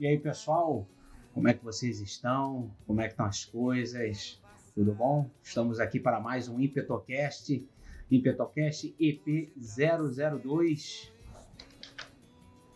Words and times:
E 0.00 0.06
aí, 0.06 0.18
pessoal, 0.18 0.88
como 1.34 1.46
é 1.46 1.52
que 1.52 1.62
vocês 1.62 2.00
estão? 2.00 2.70
Como 2.86 3.02
é 3.02 3.04
que 3.04 3.10
estão 3.10 3.26
as 3.26 3.44
coisas? 3.44 4.40
Tudo 4.74 4.94
bom? 4.94 5.28
Estamos 5.42 5.78
aqui 5.78 6.00
para 6.00 6.18
mais 6.18 6.48
um 6.48 6.58
Impetocast, 6.58 7.68
Impetocast 8.10 8.96
EP002. 8.98 11.10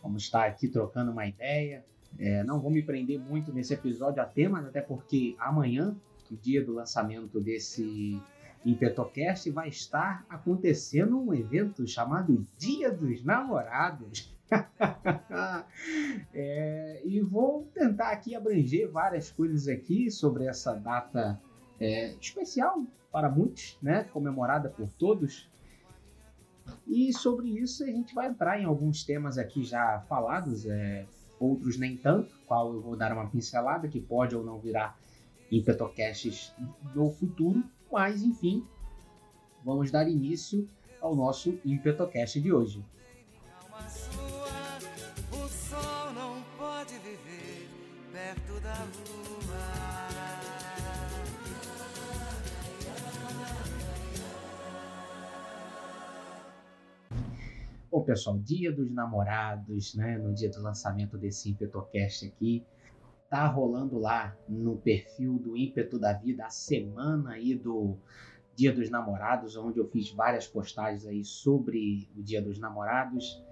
Vamos 0.03 0.25
estar 0.25 0.45
aqui 0.45 0.69
trocando 0.69 1.13
uma 1.13 1.27
ideia. 1.27 1.83
É, 2.19 2.45
não 2.45 2.61
vou 2.61 2.71
me 2.71 2.83
prender 2.83 3.19
muito 3.19 3.51
nesse 3.55 3.73
episódio 3.73 4.21
a 4.21 4.27
temas, 4.27 4.67
até 4.67 4.83
porque 4.83 5.35
amanhã, 5.39 5.97
o 6.31 6.37
dia 6.37 6.63
do 6.63 6.75
lançamento 6.75 7.41
desse 7.41 8.21
Impetocast, 8.67 9.51
vai 9.51 9.71
estar 9.71 10.27
acontecendo 10.29 11.19
um 11.19 11.33
evento 11.33 11.87
chamado 11.87 12.47
Dia 12.59 12.93
dos 12.93 13.25
Namorados. 13.25 14.34
é, 16.33 17.03
e 17.05 17.21
vou 17.21 17.69
tentar 17.75 18.11
aqui 18.11 18.35
abranger 18.35 18.91
várias 18.91 19.31
coisas 19.31 19.69
aqui 19.69 20.11
sobre 20.11 20.47
essa 20.47 20.75
data 20.75 21.41
é, 21.81 22.15
especial 22.21 22.85
para 23.11 23.29
muitos, 23.29 23.79
né, 23.83 24.05
comemorada 24.05 24.69
por 24.69 24.89
todos. 24.99 25.49
E 26.87 27.13
sobre 27.13 27.49
isso 27.49 27.85
a 27.85 27.87
gente 27.87 28.15
vai 28.15 28.27
entrar 28.27 28.61
em 28.61 28.65
alguns 28.65 29.05
temas 29.05 29.39
aqui 29.39 29.63
já 29.63 30.01
falados, 30.09 30.67
é, 30.67 31.07
outros 31.39 31.79
nem 31.79 31.97
tanto, 31.97 32.35
qual 32.47 32.73
eu 32.73 32.81
vou 32.81 32.97
dar 32.97 33.13
uma 33.13 33.29
pincelada, 33.29 33.89
que 33.89 34.01
pode 34.01 34.35
ou 34.35 34.45
não 34.45 34.59
virar 34.59 34.99
em 35.51 35.63
Petocasts 35.63 36.55
no 36.95 37.11
futuro, 37.11 37.63
mas 37.93 38.23
enfim, 38.23 38.67
vamos 39.65 39.91
dar 39.91 40.09
início 40.09 40.69
ao 41.01 41.15
nosso 41.15 41.59
Impetocast 41.65 42.41
de 42.41 42.53
hoje. 42.53 42.85
Bom, 57.91 58.03
pessoal, 58.03 58.39
dia 58.39 58.73
dos 58.73 58.91
namorados, 58.91 59.95
né? 59.95 60.17
No 60.17 60.33
dia 60.33 60.51
do 60.51 60.63
lançamento 60.63 61.19
desse 61.19 61.51
ImpetoCast 61.51 62.27
aqui, 62.27 62.65
tá 63.29 63.47
rolando 63.47 63.99
lá 63.99 64.35
no 64.49 64.79
perfil 64.79 65.39
do 65.39 65.57
Ímpeto 65.57 65.99
da 65.99 66.15
Vida 66.15 66.47
a 66.47 66.51
semana 66.51 67.33
aí 67.33 67.55
do 67.55 67.99
Dia 68.55 68.73
dos 68.73 68.89
Namorados, 68.89 69.57
onde 69.57 69.79
eu 69.79 69.89
fiz 69.91 70.11
várias 70.11 70.47
postagens 70.47 71.05
aí 71.07 71.23
sobre 71.23 72.09
o 72.17 72.23
Dia 72.23 72.41
dos 72.41 72.59
Namorados, 72.59 73.43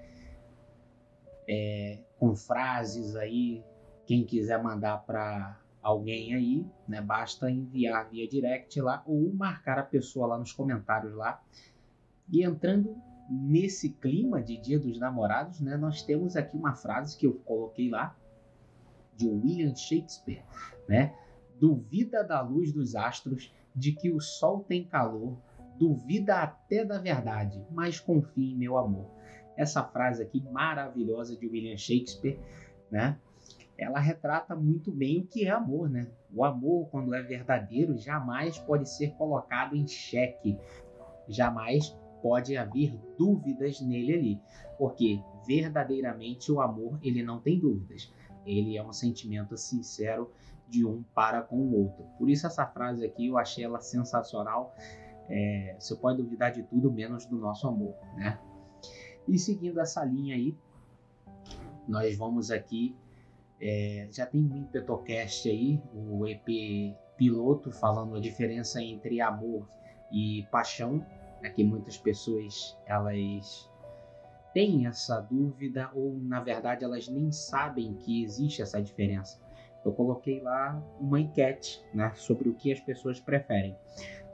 é, 1.47 1.99
com 2.19 2.35
frases 2.35 3.15
aí. 3.15 3.63
Quem 4.13 4.27
quiser 4.27 4.63
mandar 4.63 4.99
para 5.07 5.59
alguém 5.83 6.35
aí, 6.35 6.67
né? 6.87 7.01
Basta 7.01 7.51
enviar 7.51 8.11
via 8.11 8.29
direct 8.29 8.79
lá 8.79 9.03
ou 9.07 9.33
marcar 9.33 9.79
a 9.79 9.83
pessoa 9.83 10.27
lá 10.27 10.39
nos 10.39 10.53
comentários 10.53 11.15
lá. 11.15 11.43
E 12.31 12.45
entrando 12.45 12.95
nesse 13.31 13.89
clima 13.89 14.43
de 14.43 14.59
Dia 14.59 14.79
dos 14.79 15.01
Namorados, 15.01 15.63
né, 15.63 15.79
nós 15.79 16.03
temos 16.03 16.37
aqui 16.37 16.55
uma 16.55 16.75
frase 16.75 17.17
que 17.17 17.27
eu 17.27 17.41
coloquei 17.47 17.89
lá 17.89 18.15
de 19.17 19.27
William 19.27 19.75
Shakespeare, 19.75 20.45
né? 20.87 21.17
Duvida 21.59 22.23
da 22.23 22.43
luz 22.43 22.71
dos 22.71 22.95
astros, 22.95 23.51
de 23.75 23.93
que 23.93 24.13
o 24.13 24.21
sol 24.21 24.63
tem 24.63 24.85
calor, 24.85 25.39
duvida 25.79 26.43
até 26.43 26.85
da 26.85 26.99
verdade, 26.99 27.65
mas 27.71 27.99
confia 27.99 28.53
em 28.53 28.59
meu 28.59 28.77
amor. 28.77 29.07
Essa 29.57 29.83
frase 29.83 30.23
aqui 30.23 30.39
maravilhosa 30.51 31.35
de 31.35 31.47
William 31.47 31.79
Shakespeare, 31.79 32.39
né? 32.91 33.19
Ela 33.83 33.99
retrata 33.99 34.55
muito 34.55 34.91
bem 34.93 35.21
o 35.21 35.27
que 35.27 35.47
é 35.47 35.51
amor, 35.51 35.91
né? 35.91 36.07
O 36.33 36.45
amor, 36.45 36.89
quando 36.89 37.15
é 37.15 37.23
verdadeiro, 37.23 37.97
jamais 37.97 38.59
pode 38.59 38.89
ser 38.89 39.13
colocado 39.15 39.77
em 39.77 39.87
xeque, 39.87 40.59
jamais 41.29 41.97
pode 42.23 42.57
haver 42.57 42.97
dúvidas 43.19 43.81
nele 43.81 44.15
ali, 44.15 44.41
porque 44.79 45.21
verdadeiramente 45.47 46.53
o 46.53 46.61
amor 46.61 46.99
ele 47.03 47.23
não 47.23 47.41
tem 47.41 47.59
dúvidas. 47.59 48.13
Ele 48.47 48.77
é 48.77 48.85
um 48.85 48.93
sentimento 48.93 49.57
sincero 49.57 50.31
de 50.69 50.87
um 50.87 51.03
para 51.15 51.43
com 51.43 51.57
o 51.57 51.83
outro. 51.83 52.05
Por 52.19 52.31
isso 52.31 52.47
essa 52.47 52.65
frase 52.67 53.05
aqui 53.05 53.27
eu 53.27 53.37
achei 53.37 53.65
ela 53.65 53.81
sensacional. 53.81 54.75
É, 55.29 55.77
você 55.79 55.95
pode 55.97 56.23
duvidar 56.23 56.53
de 56.53 56.63
tudo 56.63 56.91
menos 56.91 57.27
do 57.27 57.37
nosso 57.37 57.67
amor, 57.69 57.95
né? 58.17 58.39
E 59.29 59.39
seguindo 59.39 59.81
essa 59.81 60.05
linha 60.05 60.35
aí, 60.35 60.57
nós 61.87 62.17
vamos 62.17 62.51
aqui. 62.51 62.97
É, 63.65 64.09
já 64.11 64.27
tem 64.27 64.43
um 64.43 64.57
Impetocast 64.57 65.49
aí, 65.49 65.81
o 65.95 66.27
EP 66.27 66.97
piloto, 67.17 67.71
falando 67.71 68.17
a 68.17 68.21
diferença 68.21 68.83
entre 68.83 69.21
amor 69.21 69.69
e 70.11 70.45
paixão 70.51 71.07
é 71.43 71.49
que 71.49 71.63
muitas 71.63 71.97
pessoas 71.97 72.77
elas 72.85 73.71
têm 74.53 74.87
essa 74.87 75.21
dúvida 75.21 75.91
ou 75.95 76.19
na 76.19 76.41
verdade 76.41 76.85
elas 76.85 77.07
nem 77.07 77.31
sabem 77.31 77.95
que 77.95 78.25
existe 78.25 78.63
essa 78.63 78.83
diferença. 78.83 79.41
Eu 79.85 79.93
coloquei 79.93 80.41
lá 80.41 80.81
uma 81.01 81.21
enquete 81.21 81.85
né, 81.95 82.13
sobre 82.17 82.49
o 82.49 82.55
que 82.55 82.73
as 82.73 82.81
pessoas 82.81 83.21
preferem. 83.21 83.77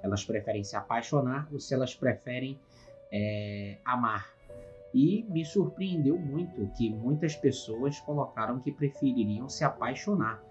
Elas 0.02 0.24
preferem 0.24 0.64
se 0.64 0.74
apaixonar 0.74 1.48
ou 1.52 1.60
se 1.60 1.74
elas 1.74 1.94
preferem 1.94 2.58
é, 3.12 3.78
amar. 3.84 4.37
E 4.94 5.26
me 5.28 5.44
surpreendeu 5.44 6.18
muito 6.18 6.66
que 6.76 6.90
muitas 6.90 7.36
pessoas 7.36 8.00
colocaram 8.00 8.58
que 8.60 8.72
prefeririam 8.72 9.48
se 9.48 9.64
apaixonar, 9.64 10.42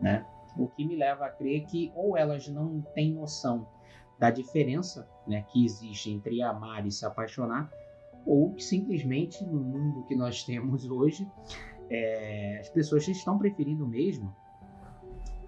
né? 0.00 0.26
O 0.56 0.66
que 0.68 0.84
me 0.84 0.96
leva 0.96 1.26
a 1.26 1.30
crer 1.30 1.64
que 1.66 1.92
ou 1.94 2.16
elas 2.16 2.48
não 2.48 2.80
têm 2.94 3.12
noção 3.12 3.66
da 4.18 4.30
diferença 4.30 5.08
né, 5.26 5.44
que 5.48 5.64
existe 5.64 6.10
entre 6.10 6.42
amar 6.42 6.86
e 6.86 6.92
se 6.92 7.04
apaixonar, 7.04 7.72
ou 8.24 8.52
que 8.52 8.62
simplesmente 8.62 9.44
no 9.44 9.60
mundo 9.60 10.04
que 10.04 10.14
nós 10.14 10.44
temos 10.44 10.88
hoje, 10.88 11.28
é, 11.90 12.58
as 12.60 12.68
pessoas 12.68 13.06
estão 13.08 13.38
preferindo 13.38 13.86
mesmo 13.86 14.34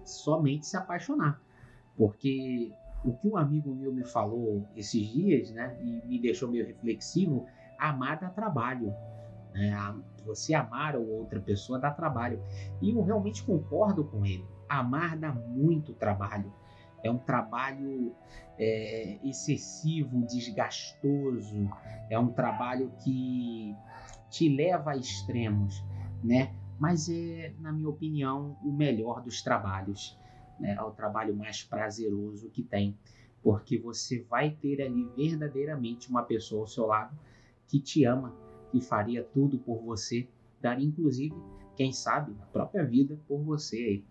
somente 0.03 0.67
se 0.67 0.77
apaixonar. 0.77 1.41
Porque 1.95 2.71
o 3.03 3.13
que 3.13 3.27
um 3.27 3.37
amigo 3.37 3.73
meu 3.73 3.93
me 3.93 4.03
falou 4.03 4.67
esses 4.75 5.07
dias, 5.07 5.51
né, 5.51 5.77
e 5.81 6.05
me 6.05 6.19
deixou 6.19 6.49
meio 6.49 6.65
reflexivo, 6.65 7.45
amar 7.77 8.19
dá 8.19 8.29
trabalho. 8.29 8.93
Né? 9.53 9.73
Você 10.25 10.53
amar 10.53 10.95
outra 10.95 11.39
pessoa 11.39 11.79
dá 11.79 11.91
trabalho. 11.91 12.41
E 12.81 12.91
eu 12.91 13.01
realmente 13.03 13.43
concordo 13.43 14.03
com 14.03 14.25
ele. 14.25 14.45
Amar 14.67 15.17
dá 15.17 15.31
muito 15.31 15.93
trabalho 15.93 16.51
é 17.05 17.11
um 17.11 17.19
trabalho 17.19 18.15
é, 18.57 19.19
excessivo, 19.23 20.25
desgastoso, 20.25 21.69
é 22.09 22.17
um 22.17 22.29
trabalho 22.29 22.91
que 23.03 23.75
te 24.29 24.49
leva 24.49 24.91
a 24.91 24.97
extremos, 24.97 25.83
né? 26.23 26.53
Mas 26.79 27.07
é, 27.07 27.53
na 27.59 27.71
minha 27.71 27.87
opinião, 27.87 28.57
o 28.63 28.71
melhor 28.71 29.21
dos 29.21 29.41
trabalhos, 29.41 30.19
né? 30.59 30.75
É 30.77 30.81
o 30.81 30.91
trabalho 30.91 31.35
mais 31.35 31.63
prazeroso 31.63 32.49
que 32.49 32.63
tem, 32.63 32.97
porque 33.43 33.77
você 33.77 34.21
vai 34.23 34.49
ter 34.49 34.81
ali 34.81 35.07
verdadeiramente 35.15 36.09
uma 36.09 36.23
pessoa 36.23 36.61
ao 36.61 36.67
seu 36.67 36.87
lado 36.87 37.15
que 37.67 37.79
te 37.79 38.05
ama, 38.05 38.35
que 38.71 38.81
faria 38.81 39.23
tudo 39.23 39.57
por 39.59 39.81
você, 39.81 40.27
daria 40.61 40.85
inclusive, 40.85 41.35
quem 41.75 41.91
sabe, 41.91 42.35
a 42.41 42.45
própria 42.47 42.85
vida 42.85 43.19
por 43.27 43.41
você 43.41 43.77
aí. 43.77 44.03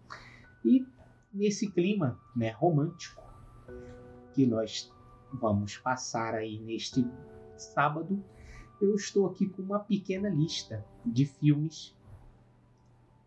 E 0.65 0.87
nesse 1.33 1.71
clima 1.71 2.21
né, 2.35 2.51
romântico 2.51 3.23
que 4.33 4.47
nós 4.47 4.93
vamos 5.33 5.77
passar 5.79 6.35
aí 6.35 6.59
neste 6.61 7.07
sábado, 7.57 8.23
eu 8.81 8.95
estou 8.95 9.27
aqui 9.27 9.49
com 9.49 9.63
uma 9.63 9.81
pequena 9.81 10.29
lista 10.29 10.85
de 11.05 11.25
filmes, 11.25 11.97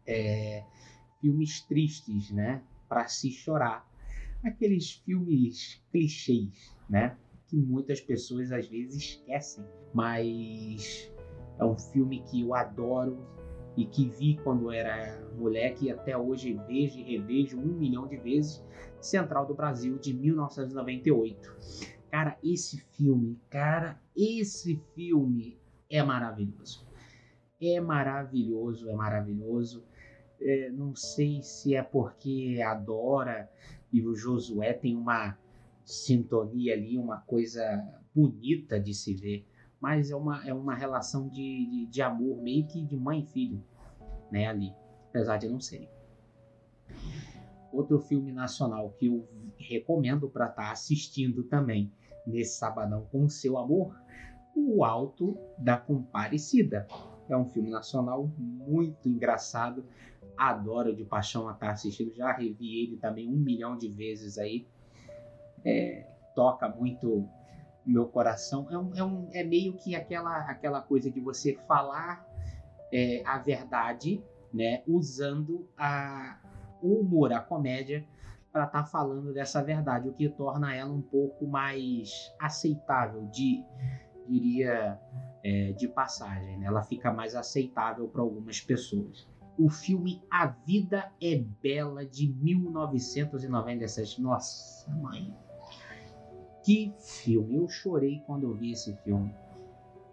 é, 0.06 0.64
filmes 1.20 1.62
tristes, 1.62 2.32
né, 2.32 2.62
para 2.88 3.08
se 3.08 3.32
chorar, 3.32 3.88
aqueles 4.44 4.92
filmes 4.92 5.82
clichês, 5.92 6.76
né, 6.90 7.18
que 7.48 7.58
muitas 7.58 8.02
pessoas 8.02 8.52
às 8.52 8.68
vezes 8.68 8.96
esquecem, 8.96 9.66
mas 9.94 11.12
é 11.60 11.66
um 11.66 11.78
filme 11.78 12.22
que 12.24 12.42
eu 12.42 12.54
adoro, 12.54 13.18
e 13.78 13.86
que 13.86 14.10
vi 14.10 14.36
quando 14.44 14.72
era 14.72 15.24
moleque 15.38 15.86
e 15.86 15.92
até 15.92 16.18
hoje 16.18 16.60
vejo 16.68 17.00
e 17.00 17.04
revejo 17.04 17.60
um 17.60 17.78
milhão 17.78 18.08
de 18.08 18.18
vezes, 18.18 18.66
Central 19.00 19.46
do 19.46 19.54
Brasil 19.54 20.00
de 20.00 20.16
1998. 20.16 21.56
Cara, 22.10 22.36
esse 22.44 22.80
filme, 22.94 23.40
cara, 23.52 24.02
esse 24.16 24.82
filme 24.96 25.60
é 25.88 26.02
maravilhoso. 26.02 26.88
É 27.62 27.80
maravilhoso, 27.80 28.90
é 28.90 28.96
maravilhoso. 28.96 29.84
É, 30.42 30.72
não 30.72 30.96
sei 30.96 31.44
se 31.44 31.76
é 31.76 31.84
porque 31.84 32.60
adora 32.66 33.48
e 33.94 34.02
o 34.02 34.16
Josué 34.16 34.74
tem 34.74 34.96
uma 34.96 35.38
sintonia 35.92 36.74
ali, 36.74 36.98
uma 36.98 37.22
coisa 37.22 37.64
bonita 38.14 38.80
de 38.80 38.94
se 38.94 39.14
ver 39.14 39.48
mas 39.80 40.10
é 40.10 40.16
uma, 40.16 40.46
é 40.48 40.54
uma 40.54 40.76
relação 40.76 41.28
de, 41.30 41.66
de, 41.70 41.86
de, 41.86 42.02
amor 42.02 42.42
meio 42.42 42.66
que 42.66 42.84
de 42.84 42.98
mãe 42.98 43.20
e 43.20 43.26
filho, 43.26 43.64
né, 44.32 44.48
ali. 44.48 44.74
apesar 45.10 45.38
de 45.38 45.48
não 45.48 45.60
serem. 45.60 45.90
Outro 47.72 48.00
filme 48.00 48.32
nacional 48.32 48.90
que 48.98 49.08
eu 49.08 49.28
recomendo 49.58 50.30
para 50.30 50.48
estar 50.48 50.64
tá 50.64 50.72
assistindo 50.72 51.44
também 51.44 51.92
nesse 52.26 52.58
sabadão 52.58 53.06
com 53.12 53.30
seu 53.30 53.58
amor, 53.58 53.96
O 54.56 54.84
Alto 54.84 55.38
da 55.58 55.78
Comparecida. 55.78 56.88
É 57.30 57.36
um 57.36 57.46
filme 57.46 57.70
nacional 57.70 58.32
muito 58.38 59.08
engraçado. 59.08 59.86
Adoro 60.36 60.96
de 60.96 61.04
paixão 61.04 61.48
a 61.48 61.54
estar 61.54 61.68
tá 61.68 61.72
assistindo. 61.74 62.16
Já 62.16 62.32
revi 62.32 62.84
ele 62.84 62.98
também 62.98 63.28
um 63.30 63.38
milhão 63.38 63.78
de 63.78 63.90
vezes 63.90 64.38
aí. 64.38 64.66
É, 65.68 66.08
toca 66.34 66.70
muito 66.70 67.28
meu 67.86 68.08
coração. 68.08 68.68
É, 68.70 68.78
um, 68.78 68.96
é, 68.96 69.04
um, 69.04 69.30
é 69.34 69.44
meio 69.44 69.74
que 69.74 69.96
aquela, 69.96 70.38
aquela 70.50 70.82
coisa 70.82 71.10
de 71.12 71.20
você 71.20 71.56
falar 71.68 72.26
é, 72.92 73.22
a 73.26 73.38
verdade, 73.38 74.24
né? 74.54 74.84
Usando 74.88 75.68
a, 75.78 76.40
o 76.82 77.00
humor, 77.00 77.34
a 77.34 77.40
comédia, 77.40 78.06
para 78.52 78.66
estar 78.66 78.84
tá 78.84 78.86
falando 78.86 79.34
dessa 79.34 79.64
verdade, 79.64 80.10
o 80.10 80.14
que 80.14 80.28
torna 80.30 80.76
ela 80.76 80.92
um 80.92 81.02
pouco 81.02 81.46
mais 81.48 82.34
aceitável, 82.40 83.26
de, 83.28 83.64
diria, 84.28 85.00
é, 85.44 85.74
de 85.74 85.88
passagem. 85.88 86.58
Né? 86.58 86.66
Ela 86.66 86.84
fica 86.84 87.12
mais 87.12 87.36
aceitável 87.36 88.08
para 88.08 88.22
algumas 88.22 88.60
pessoas. 88.60 89.28
O 89.58 89.70
filme 89.70 90.22
A 90.30 90.46
Vida 90.48 91.12
é 91.22 91.38
Bela, 91.38 92.06
de 92.06 92.28
1997. 92.28 94.22
Nossa, 94.22 94.90
mãe. 94.92 95.34
Que 96.68 96.94
filme! 97.00 97.56
Eu 97.56 97.70
chorei 97.70 98.22
quando 98.28 98.44
eu 98.44 98.54
vi 98.54 98.74
esse 98.74 98.94
filme 98.98 99.34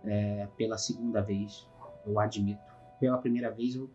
é, 0.04 0.46
pela 0.56 0.78
segunda 0.78 1.20
vez, 1.20 1.66
eu 2.06 2.16
admito. 2.20 2.62
Pela 3.00 3.18
primeira 3.18 3.50
vez 3.50 3.74
eu 3.74 3.90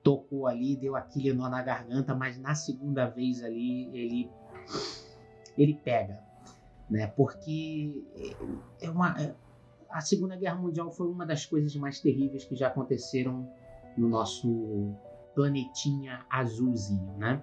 tocou 0.00 0.46
ali, 0.46 0.76
deu 0.76 0.94
aquele 0.94 1.32
nó 1.32 1.48
na 1.48 1.60
garganta, 1.60 2.14
mas 2.14 2.38
na 2.38 2.54
segunda 2.54 3.08
vez 3.08 3.42
ali 3.42 3.90
ele 3.92 4.30
ele 5.58 5.74
pega, 5.74 6.22
né? 6.88 7.08
Porque 7.08 8.04
é 8.80 8.88
uma 8.88 9.20
é, 9.20 9.34
a 9.88 10.00
Segunda 10.00 10.36
Guerra 10.36 10.60
Mundial 10.60 10.92
foi 10.92 11.08
uma 11.08 11.26
das 11.26 11.44
coisas 11.44 11.74
mais 11.74 11.98
terríveis 11.98 12.44
que 12.44 12.54
já 12.54 12.68
aconteceram 12.68 13.52
no 13.98 14.08
nosso 14.08 14.94
planetinha 15.34 16.24
azulzinho, 16.30 17.18
né? 17.18 17.42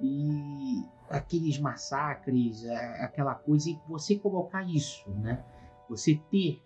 E 0.00 0.84
aqueles 1.10 1.58
massacres, 1.58 2.64
é, 2.64 3.02
aquela 3.02 3.34
coisa, 3.34 3.68
e 3.68 3.78
você 3.88 4.16
colocar 4.16 4.62
isso, 4.62 5.10
né? 5.10 5.44
Você 5.88 6.14
ter 6.30 6.62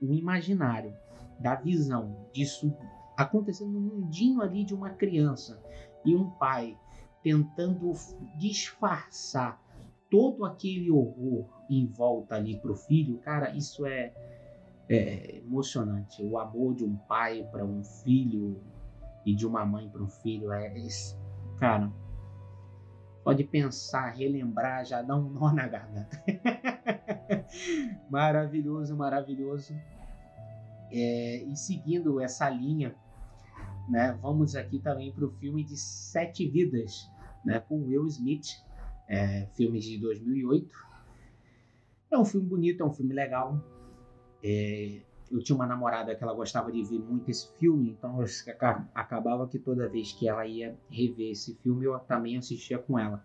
um 0.00 0.12
imaginário 0.12 0.94
da 1.40 1.54
visão 1.54 2.28
disso 2.32 2.72
acontecendo 3.16 3.72
no 3.72 3.80
mundinho 3.80 4.42
ali 4.42 4.64
de 4.64 4.74
uma 4.74 4.90
criança 4.90 5.60
e 6.04 6.14
um 6.14 6.30
pai 6.30 6.78
tentando 7.22 7.92
disfarçar 8.36 9.60
todo 10.10 10.44
aquele 10.44 10.90
horror 10.90 11.46
em 11.68 11.86
volta 11.86 12.36
ali 12.36 12.56
para 12.58 12.70
o 12.70 12.76
filho, 12.76 13.18
cara, 13.18 13.50
isso 13.50 13.84
é, 13.84 14.12
é, 14.88 15.38
emocionante. 15.38 16.22
O 16.22 16.38
amor 16.38 16.74
de 16.74 16.84
um 16.84 16.96
pai 16.96 17.46
para 17.50 17.64
um 17.64 17.82
filho 17.82 18.60
e 19.26 19.34
de 19.34 19.46
uma 19.46 19.66
mãe 19.66 19.88
para 19.88 20.02
um 20.02 20.08
filho 20.08 20.52
é, 20.52 20.66
é 20.66 20.88
cara. 21.58 21.90
Pode 23.28 23.44
pensar, 23.44 24.10
relembrar, 24.10 24.84
já 24.84 25.02
dá 25.02 25.16
um 25.16 25.28
nó 25.28 25.52
na 25.52 25.66
garganta. 25.66 26.22
maravilhoso, 28.10 28.96
maravilhoso. 28.96 29.74
É, 30.90 31.42
e 31.42 31.56
seguindo 31.56 32.20
essa 32.20 32.48
linha 32.48 32.94
né? 33.88 34.16
Vamos 34.20 34.54
aqui 34.54 34.78
também 34.78 35.10
para 35.10 35.24
o 35.24 35.30
filme 35.30 35.64
de 35.64 35.76
Sete 35.76 36.46
Vidas, 36.46 37.10
né? 37.44 37.58
com 37.60 37.86
Will 37.86 38.06
Smith, 38.06 38.62
é, 39.08 39.46
filme 39.54 39.80
de 39.80 39.98
2008. 39.98 40.74
É 42.10 42.18
um 42.18 42.24
filme 42.24 42.46
bonito, 42.46 42.82
é 42.82 42.86
um 42.86 42.92
filme 42.92 43.14
legal. 43.14 43.58
É, 44.44 45.00
eu 45.30 45.42
tinha 45.42 45.56
uma 45.56 45.66
namorada 45.66 46.14
que 46.14 46.22
ela 46.22 46.34
gostava 46.34 46.72
de 46.72 46.82
ver 46.82 46.98
muito 46.98 47.30
esse 47.30 47.48
filme, 47.58 47.90
então 47.90 48.20
eu 48.20 48.26
acabava 48.94 49.46
que 49.46 49.58
toda 49.58 49.88
vez 49.88 50.12
que 50.12 50.28
ela 50.28 50.46
ia 50.46 50.76
rever 50.90 51.32
esse 51.32 51.54
filme, 51.56 51.84
eu 51.84 51.98
também 52.00 52.36
assistia 52.36 52.78
com 52.78 52.98
ela. 52.98 53.22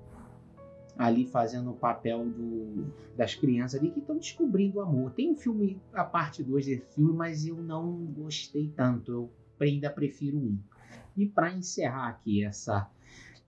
ali 0.98 1.26
fazendo 1.26 1.72
o 1.72 1.76
papel 1.76 2.26
do, 2.26 2.92
das 3.16 3.36
crianças 3.36 3.80
ali 3.80 3.92
que 3.92 4.00
estão 4.00 4.18
descobrindo 4.18 4.78
o 4.78 4.82
amor. 4.82 5.12
Tem 5.12 5.32
um 5.32 5.36
filme, 5.36 5.80
a 5.94 6.04
parte 6.04 6.44
2 6.44 6.66
desse 6.66 6.96
filme, 6.96 7.14
mas 7.14 7.46
eu 7.46 7.58
não 7.58 8.06
gostei 8.06 8.72
tanto. 8.76 9.12
Eu 9.12 9.32
ainda 9.60 9.90
prefiro 9.90 10.38
um. 10.38 10.58
E 11.16 11.26
para 11.28 11.52
encerrar 11.52 12.10
aqui 12.10 12.44
essa 12.44 12.90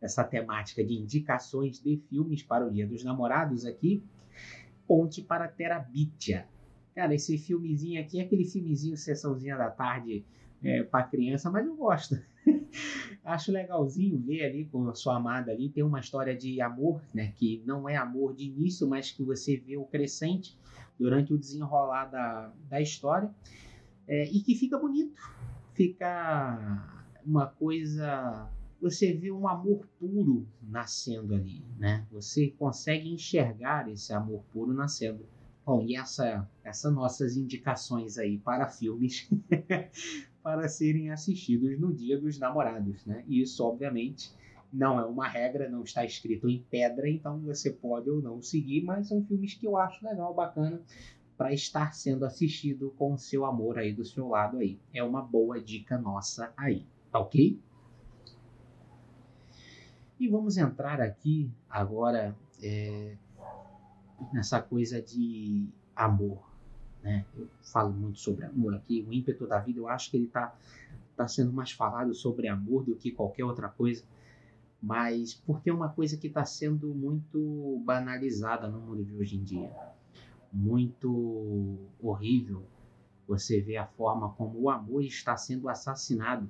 essa 0.02 0.24
temática 0.24 0.84
de 0.84 0.94
indicações 0.94 1.82
de 1.82 1.98
filmes 2.10 2.42
para 2.42 2.66
o 2.66 2.72
Dia 2.72 2.88
dos 2.88 3.04
Namorados 3.04 3.66
aqui, 3.66 4.02
Ponte 4.88 5.22
para 5.22 5.48
Terabitia. 5.48 6.48
Cara, 6.96 7.14
esse 7.14 7.38
filmezinho 7.38 8.02
aqui 8.02 8.20
é 8.20 8.24
aquele 8.24 8.46
filmezinho 8.46 8.98
sessãozinha 8.98 9.56
da 9.56 9.70
tarde 9.70 10.26
é, 10.64 10.84
para 10.84 11.04
criança, 11.04 11.50
mas 11.52 11.66
eu 11.66 11.76
gosto. 11.76 12.20
Acho 13.24 13.52
legalzinho 13.52 14.18
ver 14.20 14.46
ali 14.46 14.66
com 14.66 14.88
a 14.90 14.96
sua 14.96 15.18
amada 15.18 15.52
ali. 15.52 15.70
Tem 15.70 15.84
uma 15.84 16.00
história 16.00 16.36
de 16.36 16.62
amor, 16.62 17.02
né? 17.14 17.34
Que 17.36 17.62
não 17.66 17.88
é 17.88 17.96
amor 17.96 18.36
de 18.36 18.46
início, 18.46 18.88
mas 18.88 19.12
que 19.12 19.24
você 19.24 19.58
vê 19.58 19.78
o 19.78 19.86
crescente 19.86 20.58
durante 20.98 21.34
o 21.34 21.38
desenrolar 21.38 22.06
da, 22.06 22.54
da 22.70 22.82
história. 22.82 23.30
É, 24.08 24.26
e 24.26 24.42
que 24.42 24.56
fica 24.56 24.78
bonito. 24.78 25.22
Fica 25.74 26.88
uma 27.26 27.48
coisa 27.48 28.50
você 28.82 29.14
vê 29.14 29.30
um 29.32 29.48
amor 29.48 29.86
puro 30.00 30.48
nascendo 30.62 31.36
ali, 31.36 31.64
né? 31.78 32.08
Você 32.12 32.52
consegue 32.58 33.10
enxergar 33.10 33.90
esse 33.90 34.14
amor 34.14 34.44
puro 34.54 34.74
nascendo. 34.74 35.26
Bom, 35.66 35.84
e 35.84 35.96
essa, 35.96 36.50
essas 36.64 36.94
nossas 36.94 37.36
indicações 37.36 38.18
aí 38.18 38.38
para 38.40 38.70
filmes 38.70 39.30
para 40.50 40.68
serem 40.68 41.12
assistidos 41.12 41.80
no 41.80 41.94
Dia 41.94 42.20
dos 42.20 42.40
Namorados, 42.40 43.06
né? 43.06 43.24
Isso, 43.28 43.64
obviamente, 43.64 44.34
não 44.74 45.00
é 45.00 45.06
uma 45.06 45.28
regra, 45.28 45.70
não 45.70 45.84
está 45.84 46.04
escrito 46.04 46.50
em 46.50 46.66
pedra, 46.72 47.08
então 47.08 47.40
você 47.42 47.70
pode 47.70 48.10
ou 48.10 48.20
não 48.20 48.42
seguir, 48.42 48.84
mas 48.84 49.08
são 49.08 49.24
filmes 49.24 49.54
que 49.54 49.68
eu 49.68 49.78
acho 49.78 50.04
legal, 50.04 50.34
bacana 50.34 50.82
para 51.38 51.54
estar 51.54 51.94
sendo 51.94 52.26
assistido 52.26 52.92
com 52.98 53.14
o 53.14 53.18
seu 53.18 53.46
amor 53.46 53.78
aí 53.78 53.94
do 53.94 54.04
seu 54.04 54.28
lado 54.28 54.58
aí. 54.58 54.80
É 54.92 55.04
uma 55.04 55.22
boa 55.22 55.62
dica 55.62 56.00
nossa 56.00 56.52
aí, 56.58 56.84
tá 57.12 57.20
ok? 57.20 57.60
E 60.20 60.28
vamos 60.28 60.58
entrar 60.58 61.00
aqui 61.00 61.52
agora 61.70 62.36
é, 62.62 63.16
nessa 64.34 64.60
coisa 64.60 65.00
de 65.00 65.70
amor. 65.96 66.49
Né? 67.04 67.26
Eu 67.38 67.48
falo 67.62 67.94
muito 67.94 68.20
sobre 68.20 68.46
amor 68.46 68.76
aqui, 68.76 69.06
o 69.08 69.14
ímpeto 69.14 69.48
da 69.48 69.60
vida, 69.60 69.80
eu 69.80 69.88
acho 69.88 70.12
que 70.12 70.18
ele 70.18 70.26
está 70.26 70.54
tá 71.16 71.28
sendo 71.28 71.52
mais 71.52 71.72
falado 71.72 72.14
sobre 72.14 72.48
amor 72.48 72.84
do 72.84 72.96
que 72.96 73.12
qualquer 73.12 73.46
outra 73.46 73.70
coisa, 73.70 74.04
mas 74.82 75.34
porque 75.34 75.70
é 75.70 75.74
uma 75.74 75.90
coisa 75.90 76.18
que 76.18 76.28
está 76.28 76.46
sendo 76.46 76.94
muito 76.94 77.82
banalizada 77.86 78.68
no 78.68 78.80
mundo 78.80 79.04
de 79.04 79.14
hoje 79.16 79.36
em 79.36 79.44
dia. 79.44 79.72
Muito 80.52 81.78
horrível 82.02 82.66
você 83.28 83.62
vê 83.62 83.78
a 83.78 83.86
forma 83.86 84.30
como 84.34 84.60
o 84.60 84.70
amor 84.72 85.04
está 85.04 85.38
sendo 85.38 85.70
assassinado 85.70 86.50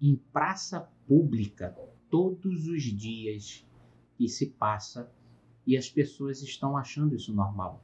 em 0.00 0.14
praça 0.32 0.88
pública 1.08 1.76
todos 2.08 2.68
os 2.68 2.82
dias 2.84 3.66
que 4.16 4.28
se 4.28 4.46
passa 4.46 5.10
e 5.66 5.76
as 5.76 5.88
pessoas 5.88 6.40
estão 6.42 6.76
achando 6.76 7.16
isso 7.16 7.34
normal, 7.34 7.82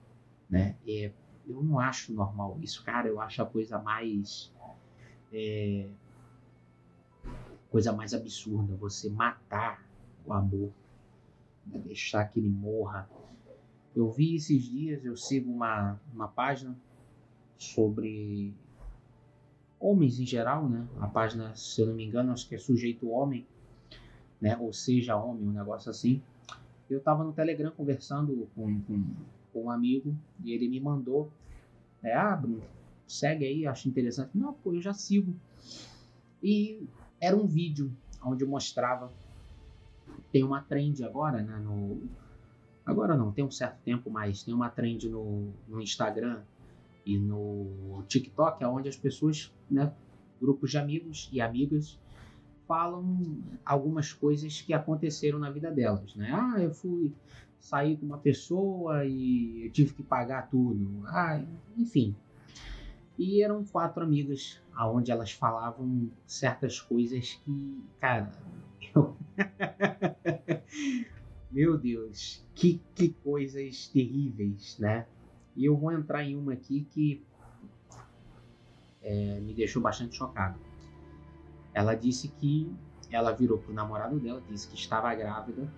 né? 0.49 0.77
É, 0.87 1.13
eu 1.51 1.63
não 1.63 1.79
acho 1.79 2.13
normal 2.13 2.59
isso, 2.61 2.83
cara. 2.85 3.09
Eu 3.09 3.21
acho 3.21 3.43
a 3.43 3.47
coisa 3.47 3.79
mais 3.79 4.53
é, 5.33 5.89
coisa 7.71 7.93
mais 7.93 8.15
absurda 8.15 8.75
você 8.77 9.09
matar 9.09 9.85
o 10.27 10.33
amor, 10.33 10.71
deixar 11.65 12.25
que 12.27 12.41
ele 12.41 12.49
morra. 12.49 13.09
Eu 13.95 14.11
vi 14.11 14.37
esses 14.37 14.63
dias, 14.63 15.05
eu 15.05 15.17
sigo 15.17 15.51
uma, 15.51 16.01
uma 16.13 16.29
página 16.29 16.77
sobre 17.59 18.55
homens 19.79 20.21
em 20.21 20.27
geral, 20.27 20.69
né? 20.69 20.87
A 21.01 21.07
página, 21.07 21.55
se 21.55 21.81
eu 21.81 21.87
não 21.87 21.95
me 21.95 22.05
engano, 22.05 22.33
acho 22.33 22.49
que 22.49 22.55
é 22.55 22.59
sujeito 22.59 23.11
homem 23.11 23.47
né? 24.41 24.57
Ou 24.59 24.73
seja, 24.73 25.17
homem, 25.17 25.47
um 25.47 25.53
negócio 25.53 25.91
assim. 25.91 26.23
Eu 26.89 26.99
estava 26.99 27.23
no 27.23 27.33
Telegram 27.33 27.71
conversando 27.71 28.49
com, 28.55 28.81
com, 28.83 29.05
com, 29.53 29.65
um 29.65 29.71
amigo 29.71 30.17
e 30.43 30.53
ele 30.53 30.69
me 30.69 30.81
mandou, 30.81 31.31
é, 32.03 32.15
ah, 32.15 32.37
Bruno, 32.37 32.63
segue 33.07 33.45
aí, 33.45 33.67
acho 33.67 33.89
interessante. 33.89 34.31
Não, 34.35 34.53
pô, 34.53 34.75
eu 34.75 34.81
já 34.81 34.93
sigo. 34.93 35.35
E 36.43 36.87
era 37.21 37.37
um 37.37 37.47
vídeo 37.47 37.93
onde 38.25 38.45
mostrava, 38.45 39.13
tem 40.33 40.43
uma 40.43 40.63
trend 40.63 41.03
agora, 41.05 41.43
né, 41.43 41.59
no, 41.59 42.03
agora 42.85 43.17
não, 43.17 43.33
tem 43.33 43.45
um 43.45 43.51
certo 43.51 43.81
tempo, 43.83 44.11
mas 44.11 44.43
tem 44.43 44.55
uma 44.55 44.69
trend 44.69 45.09
no, 45.09 45.53
no 45.69 45.81
Instagram 45.81 46.43
e 47.05 47.19
no 47.19 48.03
TikTok, 48.09 48.65
onde 48.65 48.89
as 48.89 48.97
pessoas, 48.97 49.53
né, 49.71 49.93
grupos 50.41 50.71
de 50.71 50.79
amigos 50.79 51.29
e 51.33 51.41
amigas, 51.41 51.99
falam 52.67 53.43
algumas 53.65 54.13
coisas 54.13 54.63
que 54.63 54.73
aconteceram 54.73 55.39
na 55.39 55.51
vida 55.51 55.71
delas, 55.73 56.15
né? 56.15 56.31
Ah, 56.33 56.61
eu 56.61 56.73
fui 56.73 57.13
sair 57.61 57.97
com 57.97 58.07
uma 58.07 58.19
pessoa 58.19 59.05
e 59.05 59.67
eu 59.67 59.71
tive 59.71 59.93
que 59.93 60.03
pagar 60.03 60.49
tudo. 60.49 61.07
Ah, 61.07 61.41
enfim. 61.77 62.17
E 63.19 63.43
eram 63.43 63.63
quatro 63.65 64.03
amigas, 64.03 64.61
aonde 64.75 65.13
elas 65.13 65.31
falavam 65.31 66.11
certas 66.27 66.81
coisas 66.81 67.35
que, 67.45 67.85
cara, 68.01 68.33
eu... 68.95 69.15
meu 71.53 71.77
Deus, 71.77 72.45
que, 72.55 72.81
que 72.95 73.11
coisas 73.11 73.89
terríveis, 73.89 74.79
né? 74.79 75.07
E 75.55 75.67
eu 75.67 75.77
vou 75.77 75.93
entrar 75.93 76.25
em 76.25 76.37
uma 76.37 76.55
aqui 76.55 76.87
que 76.91 77.23
é, 79.03 79.39
me 79.41 79.53
deixou 79.53 79.83
bastante 79.83 80.17
chocado. 80.17 80.59
Ela 81.75 81.95
disse 81.95 82.29
que 82.29 82.73
ela 83.11 83.33
virou 83.33 83.59
pro 83.59 83.73
namorado 83.73 84.19
dela, 84.19 84.43
disse 84.49 84.69
que 84.69 84.77
estava 84.77 85.15
grávida, 85.15 85.71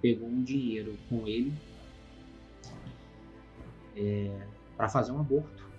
pegou 0.00 0.28
um 0.28 0.42
dinheiro 0.42 0.96
com 1.08 1.26
ele 1.26 1.52
é, 3.96 4.46
para 4.76 4.88
fazer 4.88 5.12
um 5.12 5.20
aborto 5.20 5.70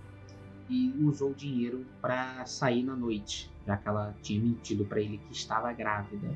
e 0.70 0.94
usou 1.02 1.32
o 1.32 1.34
dinheiro 1.34 1.86
para 2.02 2.46
sair 2.46 2.84
na 2.84 2.96
noite, 2.96 3.52
já 3.66 3.78
que 3.78 3.88
ela 3.88 4.16
tinha 4.22 4.42
mentido 4.42 4.86
para 4.86 5.02
ele 5.02 5.18
que 5.18 5.34
estava 5.34 5.72
grávida. 5.74 6.36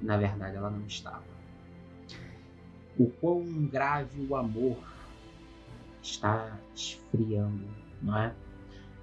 Na 0.00 0.16
verdade, 0.16 0.56
ela 0.56 0.70
não 0.70 0.86
estava. 0.86 1.24
O 2.98 3.10
quão 3.10 3.44
grave 3.66 4.26
o 4.26 4.36
amor 4.36 4.78
está 6.02 6.58
esfriando, 6.74 7.66
não 8.00 8.18
é? 8.18 8.34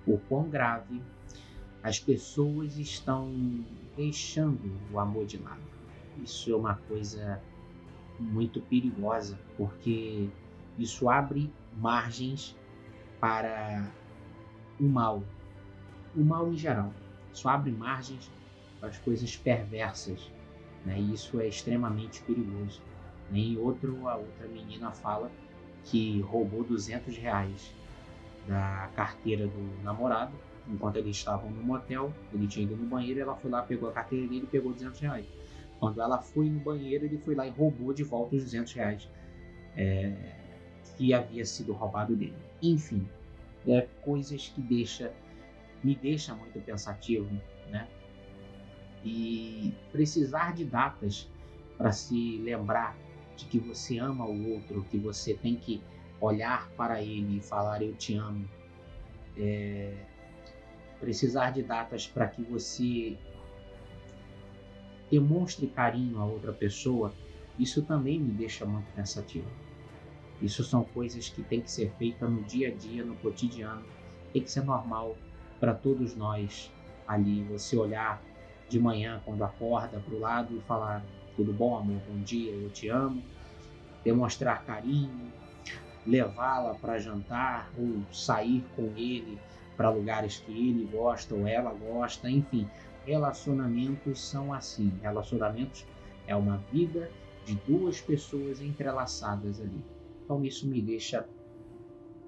O 0.06 0.18
quão 0.18 0.50
grave 0.50 1.02
as 1.84 2.00
pessoas 2.00 2.78
estão 2.78 3.32
deixando 3.96 4.78
o 4.92 5.00
amor 5.00 5.26
de 5.26 5.38
lado. 5.38 5.62
Isso 6.24 6.52
é 6.52 6.56
uma 6.56 6.76
coisa 6.76 7.42
muito 8.20 8.62
perigosa, 8.62 9.38
porque 9.56 10.30
isso 10.78 11.10
abre 11.10 11.52
margens 11.76 12.56
para 13.20 13.90
o 14.80 14.84
mal, 14.84 15.24
o 16.16 16.24
mal 16.24 16.52
em 16.52 16.58
geral. 16.58 16.94
Isso 17.34 17.48
abre 17.48 17.72
margens 17.72 18.32
para 18.80 18.90
as 18.90 18.98
coisas 19.00 19.36
perversas, 19.36 20.32
né? 20.86 21.00
E 21.00 21.14
isso 21.14 21.40
é 21.40 21.48
extremamente 21.48 22.22
perigoso. 22.24 22.82
Em 23.32 23.58
outro, 23.58 24.08
a 24.08 24.16
outra 24.16 24.48
menina 24.48 24.92
fala 24.92 25.32
que 25.84 26.22
roubou 26.22 26.64
200 26.64 27.18
reais 27.18 27.74
da 28.48 28.90
carteira 28.96 29.48
do 29.48 29.84
namorado 29.84 30.34
enquanto 30.70 30.98
eles 30.98 31.18
estavam 31.18 31.50
no 31.50 31.64
motel. 31.64 32.14
Ele 32.34 32.48
tinha 32.48 32.66
ido 32.66 32.76
no 32.76 32.86
banheiro, 32.86 33.20
ela 33.20 33.36
foi 33.36 33.50
lá, 33.50 33.62
pegou 33.62 33.90
a 33.90 33.94
carteira 33.94 34.28
dele 34.28 34.44
e 34.44 34.48
pegou 34.48 34.74
200 34.74 35.00
reais. 35.00 35.26
Quando 35.80 36.02
ela 36.02 36.20
foi 36.20 36.50
no 36.50 36.60
banheiro, 36.60 37.06
ele 37.06 37.18
foi 37.18 37.36
lá 37.36 37.46
e 37.46 37.50
roubou 37.50 37.94
de 37.94 38.04
volta 38.04 38.36
os 38.36 38.44
200 38.44 38.74
reais 38.74 39.10
é, 39.76 40.16
que 40.98 41.14
havia 41.14 41.46
sido 41.46 41.74
roubado 41.74 42.16
dele. 42.16 42.38
Enfim, 42.62 43.08
é 43.68 43.88
coisas 44.02 44.48
que 44.48 44.62
deixa, 44.62 45.14
me 45.84 45.96
deixa 45.96 46.34
muito 46.34 46.60
pensativo, 46.62 47.30
né? 47.70 47.88
E 49.04 49.74
precisar 49.92 50.54
de 50.54 50.66
datas 50.66 51.30
para 51.78 51.92
se 51.92 52.38
lembrar 52.40 52.98
de 53.36 53.46
que 53.46 53.60
você 53.60 54.00
ama 54.00 54.26
o 54.26 54.54
outro, 54.54 54.84
que 54.90 54.98
você 54.98 55.36
tem 55.36 55.56
que 55.56 55.82
olhar 56.20 56.70
para 56.72 57.02
ele 57.02 57.38
e 57.38 57.42
falar 57.42 57.84
eu 57.84 57.94
te 57.96 58.16
amo. 58.16 58.48
É, 59.38 59.94
precisar 61.00 61.52
de 61.52 61.62
datas 61.62 62.08
para 62.08 62.28
que 62.28 62.42
você 62.42 63.16
demonstre 65.10 65.68
carinho 65.68 66.20
a 66.20 66.26
outra 66.26 66.52
pessoa, 66.52 67.14
isso 67.58 67.82
também 67.84 68.20
me 68.20 68.32
deixa 68.32 68.66
muito 68.66 68.88
pensativo. 68.94 69.48
Isso 70.42 70.64
são 70.64 70.84
coisas 70.84 71.30
que 71.30 71.42
tem 71.44 71.62
que 71.62 71.72
ser 71.72 71.92
feitas 71.98 72.30
no 72.30 72.44
dia 72.44 72.70
a 72.70 72.72
dia, 72.72 73.04
no 73.04 73.16
cotidiano. 73.16 73.84
Tem 74.32 74.44
que 74.44 74.52
ser 74.52 74.64
normal 74.64 75.18
para 75.60 75.74
todos 75.74 76.16
nós 76.16 76.72
ali. 77.08 77.44
Você 77.46 77.76
olhar 77.76 78.22
de 78.70 78.80
manhã 78.80 79.22
quando 79.26 79.44
acorda 79.44 80.00
para 80.00 80.14
o 80.14 80.20
lado 80.20 80.56
e 80.56 80.62
falar 80.62 81.04
tudo 81.36 81.54
bom, 81.54 81.78
amor, 81.78 82.00
bom 82.08 82.22
dia, 82.22 82.52
eu 82.52 82.70
te 82.70 82.88
amo. 82.90 83.24
Demonstrar 84.04 84.64
carinho, 84.66 85.32
levá-la 86.06 86.76
para 86.76 87.00
jantar 87.00 87.72
ou 87.78 88.04
sair 88.12 88.64
com 88.76 88.94
ele 88.96 89.40
para 89.76 89.90
lugares 89.90 90.40
que 90.40 90.52
ele 90.52 90.86
gosta 90.86 91.36
ou 91.36 91.48
ela 91.48 91.72
gosta, 91.72 92.30
enfim. 92.30 92.68
Relacionamentos 93.08 94.20
são 94.20 94.52
assim. 94.52 94.92
Relacionamentos 95.02 95.88
é 96.28 96.36
uma 96.36 96.58
vida 96.74 97.10
de 97.46 97.56
duas 97.66 98.02
pessoas 98.02 98.60
entrelaçadas 98.60 99.62
ali. 99.62 99.82
Então 100.26 100.44
isso 100.44 100.68
me 100.68 100.82
deixa 100.82 101.26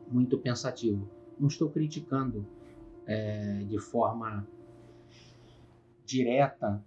muito 0.07 0.37
pensativo. 0.37 1.05
Não 1.37 1.49
estou 1.49 1.69
criticando 1.69 2.47
é, 3.05 3.65
de 3.67 3.77
forma 3.77 4.47
direta 6.05 6.81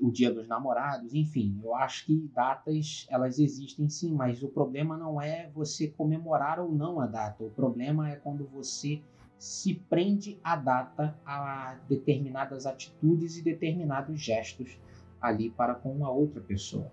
o 0.00 0.12
Dia 0.12 0.32
dos 0.32 0.46
Namorados, 0.46 1.12
enfim, 1.12 1.60
eu 1.62 1.74
acho 1.74 2.06
que 2.06 2.30
datas 2.32 3.06
elas 3.08 3.40
existem 3.40 3.88
sim, 3.88 4.12
mas 4.12 4.42
o 4.42 4.48
problema 4.48 4.96
não 4.96 5.20
é 5.20 5.50
você 5.52 5.88
comemorar 5.88 6.60
ou 6.60 6.72
não 6.72 7.00
a 7.00 7.06
data. 7.06 7.42
O 7.42 7.50
problema 7.50 8.08
é 8.08 8.16
quando 8.16 8.44
você 8.46 9.02
se 9.42 9.74
prende 9.74 10.38
a 10.44 10.54
data 10.54 11.18
a 11.26 11.76
determinadas 11.88 12.64
atitudes 12.64 13.36
e 13.36 13.42
determinados 13.42 14.20
gestos 14.20 14.78
ali 15.20 15.50
para 15.50 15.74
com 15.74 15.90
uma 15.90 16.08
outra 16.08 16.40
pessoa. 16.40 16.88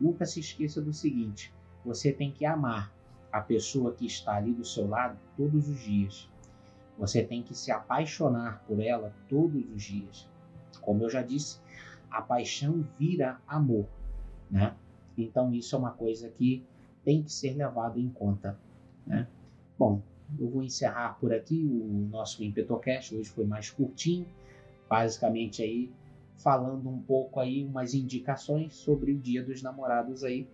Nunca 0.00 0.26
se 0.26 0.40
esqueça 0.40 0.82
do 0.82 0.92
seguinte: 0.92 1.54
você 1.84 2.12
tem 2.12 2.32
que 2.32 2.44
amar 2.44 2.92
a 3.30 3.40
pessoa 3.40 3.94
que 3.94 4.04
está 4.04 4.34
ali 4.34 4.52
do 4.52 4.64
seu 4.64 4.88
lado 4.88 5.16
todos 5.36 5.68
os 5.68 5.78
dias. 5.78 6.28
Você 6.98 7.22
tem 7.22 7.40
que 7.40 7.54
se 7.54 7.70
apaixonar 7.70 8.64
por 8.66 8.80
ela 8.80 9.14
todos 9.28 9.64
os 9.70 9.82
dias. 9.84 10.28
Como 10.80 11.04
eu 11.04 11.08
já 11.08 11.22
disse, 11.22 11.60
a 12.10 12.20
paixão 12.20 12.84
vira 12.98 13.40
amor, 13.46 13.86
né? 14.50 14.74
Então 15.16 15.54
isso 15.54 15.76
é 15.76 15.78
uma 15.78 15.92
coisa 15.92 16.28
que 16.30 16.66
tem 17.04 17.22
que 17.22 17.32
ser 17.32 17.54
levado 17.54 18.00
em 18.00 18.08
conta, 18.08 18.58
né? 19.06 19.28
Bom, 19.78 20.02
eu 20.38 20.48
vou 20.48 20.62
encerrar 20.62 21.18
por 21.20 21.32
aqui 21.32 21.64
o 21.64 22.08
nosso 22.10 22.42
Impetocast, 22.42 23.14
hoje 23.14 23.28
foi 23.30 23.44
mais 23.44 23.70
curtinho, 23.70 24.26
basicamente 24.88 25.62
aí 25.62 25.90
falando 26.36 26.88
um 26.88 27.00
pouco 27.00 27.38
aí 27.38 27.64
umas 27.64 27.94
indicações 27.94 28.74
sobre 28.74 29.12
o 29.12 29.18
Dia 29.18 29.42
dos 29.42 29.62
Namorados 29.62 30.24
aí, 30.24 30.46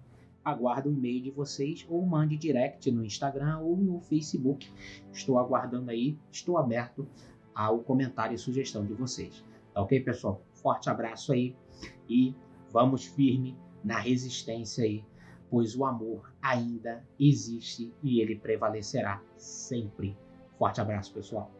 aguardo 0.44 0.90
o 0.90 0.92
e-mail 0.92 1.22
de 1.22 1.30
vocês 1.30 1.86
ou 1.88 2.04
mande 2.04 2.36
direct 2.36 2.90
no 2.90 3.04
Instagram 3.04 3.60
ou 3.60 3.76
no 3.76 4.00
Facebook. 4.00 4.68
Estou 5.12 5.38
aguardando 5.38 5.88
aí, 5.90 6.18
estou 6.30 6.58
aberto 6.58 7.06
ao 7.54 7.78
comentário 7.78 8.34
e 8.34 8.38
sugestão 8.38 8.84
de 8.84 8.92
vocês. 8.92 9.44
Tá 9.72 9.80
ok, 9.80 10.00
pessoal? 10.00 10.42
Forte 10.54 10.90
abraço 10.90 11.32
aí 11.32 11.54
e 12.08 12.34
vamos 12.70 13.04
firme 13.04 13.56
na 13.84 13.98
resistência 13.98 14.84
aí, 14.84 15.04
pois 15.50 15.76
o 15.76 15.84
amor 15.84 16.32
ainda 16.40 17.04
existe 17.18 17.92
e 18.02 18.20
ele 18.20 18.36
prevalecerá 18.36 19.22
sempre. 19.36 20.16
Forte 20.58 20.80
abraço, 20.80 21.12
pessoal. 21.12 21.50